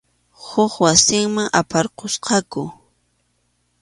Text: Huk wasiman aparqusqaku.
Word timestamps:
Huk 0.45 0.73
wasiman 0.83 1.47
aparqusqaku. 1.59 2.63